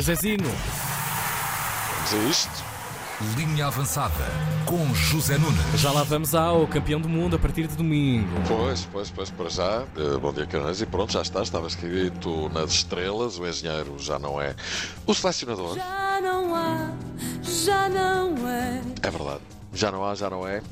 [0.00, 0.38] Zezinho.
[0.48, 2.64] Vamos a isto.
[3.36, 4.24] Linha avançada
[4.64, 5.60] com José Nunes.
[5.78, 8.26] Já lá vamos ao campeão do mundo a partir de domingo.
[8.48, 9.84] Pois, pois, pois, para já.
[9.98, 10.80] Eh, bom dia, Canais.
[10.80, 11.42] E pronto, já está.
[11.42, 13.38] Estava escrito nas estrelas.
[13.38, 14.56] O engenheiro já não é.
[15.06, 15.76] O selecionador.
[15.76, 16.90] Já não há,
[17.42, 18.80] já não é.
[19.02, 19.42] É verdade.
[19.74, 20.62] Já não há, já não é.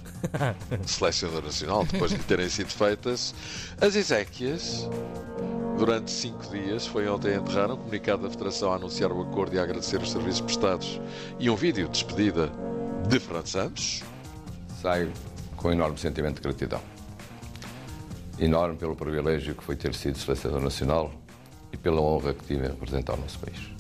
[0.87, 3.35] Selecionador nacional, depois de terem sido feitas
[3.83, 4.89] as Ezequias.
[5.81, 9.57] Durante cinco dias, foi ontem a enterrar um comunicado da Federação a anunciar o acordo
[9.57, 11.01] e a agradecer os serviços prestados
[11.39, 12.53] e um vídeo de despedida
[13.09, 14.03] de Fernando Santos.
[14.83, 15.11] Saio
[15.57, 16.83] com um enorme sentimento de gratidão.
[18.39, 21.11] Enorme pelo privilégio que foi ter sido selecionador nacional
[21.73, 23.71] e pela honra que tive em representar o nosso país.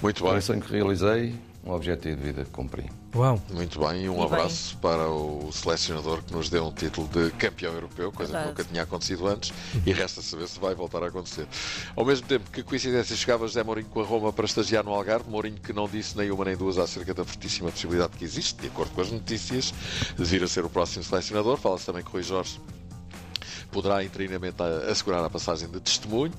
[0.00, 0.38] Muito Foi bem.
[0.38, 2.90] um sonho que realizei, um objetivo de vida que cumpri.
[3.14, 3.40] Uau.
[3.52, 7.30] Muito bem, e um E abraço para o selecionador que nos deu um título de
[7.32, 8.54] campeão europeu, coisa Verdade.
[8.54, 9.52] que nunca tinha acontecido antes,
[9.84, 11.46] e resta saber se vai voltar a acontecer.
[11.96, 15.28] Ao mesmo tempo, que coincidência chegava José Mourinho com a Roma para estagiar no Algarve,
[15.28, 18.68] Mourinho que não disse nem uma nem duas acerca da fortíssima possibilidade que existe, de
[18.68, 19.72] acordo com as notícias,
[20.16, 21.56] de vir a ser o próximo selecionador.
[21.56, 22.60] Fala-se também que Rui Jorge
[23.70, 26.32] poderá interinamente assegurar a passagem de testemunho.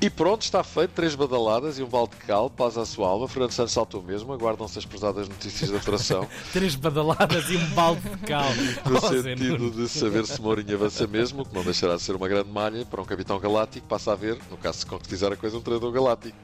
[0.00, 0.90] E pronto, está feito.
[0.90, 3.28] Três badaladas e um balde de cal, paz à sua alma.
[3.28, 4.32] Fernando Santos saltou mesmo.
[4.32, 6.26] Aguardam-se as pesadas notícias da federação.
[6.52, 8.46] Três badaladas e um balde de cal.
[8.88, 12.28] No Oh, sentido de saber se Mourinho avança mesmo, que não deixará de ser uma
[12.28, 15.56] grande malha para um capitão galáctico, passa a ver, no caso de concretizar a coisa,
[15.56, 16.36] um treinador galáctico.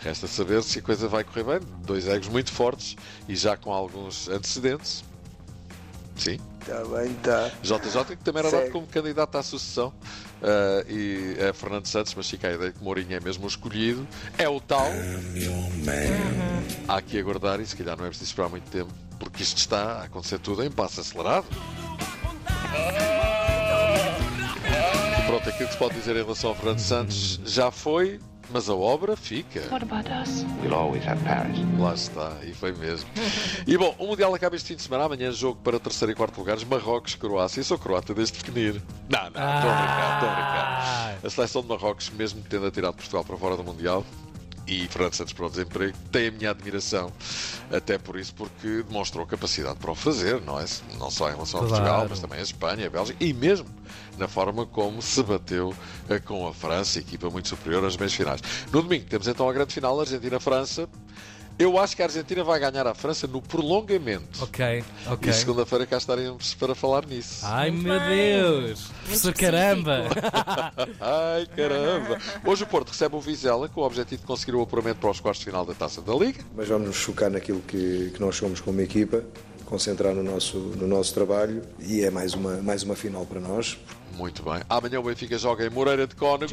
[0.00, 1.60] Resta saber se a coisa vai correr bem.
[1.84, 2.96] Dois egos muito fortes
[3.28, 5.04] e já com alguns antecedentes.
[6.18, 6.38] Sim.
[6.60, 7.50] Está bem, está.
[7.62, 9.92] JJ, que também era dado como candidato à sucessão,
[10.42, 14.06] ah, e é Fernando Santos, mas fica a ideia que Mourinho é mesmo o escolhido.
[14.36, 14.86] É o tal.
[16.86, 20.00] Há que aguardar e se calhar não é preciso esperar muito tempo, porque isto está
[20.00, 21.46] a acontecer tudo em passo acelerado.
[25.26, 28.18] Pronto, aquilo que se pode dizer em relação ao Fernando Santos já foi,
[28.50, 29.60] mas a obra fica.
[30.62, 31.58] We'll always have Paris.
[31.78, 33.08] Lá está, e foi mesmo.
[33.66, 35.04] E bom, o Mundial acaba este fim de semana.
[35.04, 36.64] Amanhã jogo para terceiro e quarto lugares.
[36.64, 37.60] Marrocos, Croácia.
[37.60, 38.82] Eu sou croata desde pequenino.
[39.08, 40.82] Não, não, estou a brincar, estou a brincar.
[40.82, 44.04] Ah, A seleção de Marrocos, mesmo tendo atirado Portugal para fora do Mundial,
[44.66, 47.10] e Fernando Santos para o desemprego, tem a minha admiração.
[47.70, 50.64] Até por isso, porque demonstrou capacidade para o fazer, não é?
[50.98, 51.82] Não só em relação a Claro.
[51.84, 53.66] Portugal, mas também a Espanha, a Bélgica e mesmo
[54.16, 55.74] na forma como se bateu
[56.08, 58.40] eh, com a França, equipa muito superior às meias finais.
[58.72, 60.88] No domingo temos então a grande final, Argentina-França.
[61.58, 64.44] Eu acho que a Argentina vai ganhar a França no prolongamento.
[64.44, 65.30] ok, ok.
[65.30, 67.40] E segunda-feira cá estaremos para falar nisso.
[67.44, 68.40] Ai Muito meu bem.
[68.40, 68.90] Deus!
[69.02, 70.04] Professor caramba!
[71.00, 72.18] Ai, caramba!
[72.44, 75.18] Hoje o Porto recebe o Vizela com o objetivo de conseguir o apuramento para os
[75.18, 76.40] quartos de final da Taça da Liga.
[76.54, 79.24] Mas vamos nos focar naquilo que, que nós somos como equipa,
[79.64, 83.76] concentrar no nosso, no nosso trabalho e é mais uma, mais uma final para nós.
[84.18, 84.60] Muito bem.
[84.68, 86.50] Amanhã o Benfica joga em Moreira de Cónegos.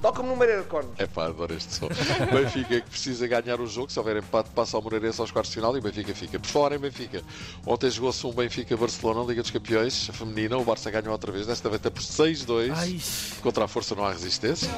[0.00, 0.98] Toca-me no Mareira de Cornos.
[0.98, 1.88] É pá, adoro este som.
[2.32, 3.92] Benfica que precisa ganhar o jogo.
[3.92, 6.40] Se houver empate, passa ao Moreirense aos quartos de final e o Benfica fica.
[6.40, 7.22] Por fora em Benfica.
[7.66, 10.56] Ontem jogou-se um Benfica-Barcelona, Liga dos Campeões, a feminina.
[10.56, 12.72] O Barça ganhou outra vez, desta vez até por 6-2.
[12.74, 12.98] Ai,
[13.42, 14.70] Contra a força não há resistência.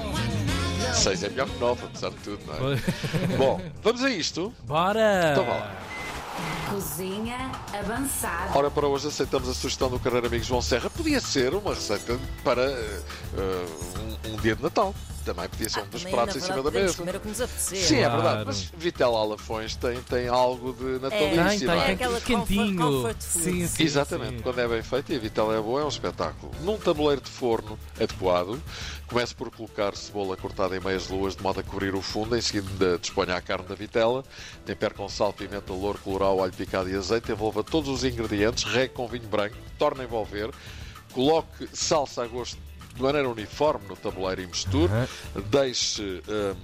[0.93, 3.37] 6 é melhor que 9, apesar de tudo, não é?
[3.37, 4.53] Bom, vamos a isto.
[4.65, 5.31] bora!
[5.33, 5.94] Então vá lá.
[6.71, 8.57] Cozinha avançada.
[8.59, 10.91] Ora, para hoje aceitamos a sugestão do carreiro amigo João Serra.
[10.91, 13.03] Podia ser uma receita para eh,
[14.27, 14.95] um, um dia de Natal.
[15.25, 16.95] Também podia ser um dos pratos em cima da mesa.
[16.99, 17.79] comer o que nos apetecer.
[17.79, 18.23] Sim, é Claro.
[18.23, 18.45] verdade.
[18.47, 21.67] Mas Vitela Alafões tem, tem algo de Tem, natalício.
[21.67, 21.89] não tem, é?
[21.89, 22.77] É aquela quentinho.
[22.77, 23.45] comfort- comfort food.
[23.45, 24.43] Sim, sim, Exatamente, sim.
[24.43, 26.53] quando é bem feito e a vitela é boa, é um espetáculo.
[26.61, 28.61] Num tabuleiro de forno adequado,
[29.07, 32.43] comece por colocar cebola cortada em meias luas de modo a cobrir o fundo, em
[32.43, 34.23] seguida disponha a carne da vitela,
[34.67, 38.93] tempere com sal, pimenta, louro, colorau, alho picado e azeite, envolva todos os ingredientes, regue
[38.93, 40.51] com vinho branco, torne a envolver,
[41.13, 42.59] coloque salsa a gosto
[42.95, 44.93] de maneira uniforme no tabuleiro e misture,
[45.51, 46.55] deixe hum,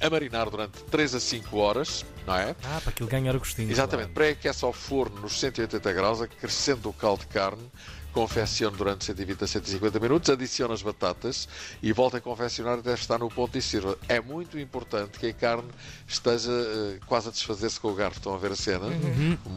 [0.00, 2.54] a marinar durante 3 a 5 horas, não é?
[2.64, 3.70] Ah, para aquilo ganhar o gostinho.
[3.70, 7.70] Exatamente, pré-aqueça ao forno nos 180 graus, acrescenta o caldo de carne,
[8.12, 11.48] confeccione durante 120 a 150 minutos, adicione as batatas
[11.82, 13.96] e volta a confeccionar até estar no ponto e sirva.
[14.08, 15.68] É muito importante que a carne
[16.06, 18.18] esteja eh, quase a desfazer-se com o garfo.
[18.18, 18.86] Estão a ver a cena?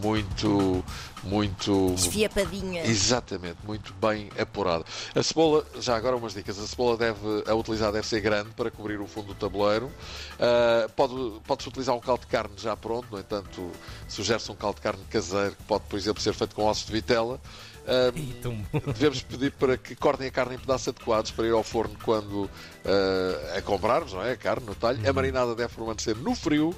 [0.01, 0.83] Muito,
[1.23, 1.93] muito.
[1.95, 2.85] Esfiapadinha.
[2.85, 4.85] Exatamente, muito bem apurado.
[5.13, 8.71] A cebola, já agora umas dicas, a cebola deve, a utilizar deve ser grande para
[8.71, 9.91] cobrir o fundo do tabuleiro.
[10.95, 11.13] Pode,
[11.45, 13.71] pode-se utilizar um caldo de carne já pronto, no entanto,
[14.07, 16.91] sugere-se um caldo de carne caseiro, que pode, por exemplo, ser feito com ossos de
[16.91, 17.39] vitela.
[18.43, 18.65] Bom.
[18.93, 22.49] devemos pedir para que cortem a carne em pedaços adequados para ir ao forno quando
[22.83, 24.31] ah, a comprarmos, não é?
[24.31, 25.07] A carne no talho.
[25.07, 26.75] A marinada deve permanecer no frio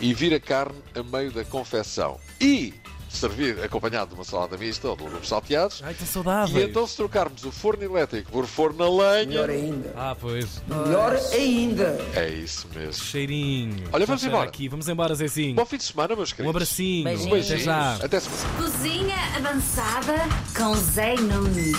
[0.00, 2.18] e vir a carne a meio da confecção.
[2.40, 2.74] E
[3.16, 5.82] servir acompanhado de uma salada mista ou de legumes salteados.
[5.84, 6.68] Ai, tão E saudáveis.
[6.68, 9.92] então, se trocarmos o forno elétrico por forno a lenha, Melhor ainda.
[9.96, 10.62] Ah, pois.
[10.66, 11.98] Melhor ainda.
[12.14, 13.02] é isso mesmo.
[13.04, 13.88] Cheirinho.
[13.92, 14.48] Olha, vamos Só embora.
[14.48, 14.68] Aqui.
[14.68, 15.54] Vamos embora, Zezinho.
[15.54, 16.50] Bom fim de semana, meus Um queridos.
[16.56, 17.04] abracinho.
[17.04, 17.46] Beijinhos.
[17.50, 17.94] Até já.
[17.96, 18.58] Até semana.
[18.62, 20.14] Cozinha avançada
[20.56, 21.76] com Zé Nunes.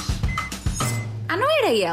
[1.29, 1.83] Ah, não era ele,